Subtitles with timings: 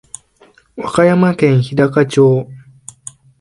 [0.81, 2.47] 和歌山県日高町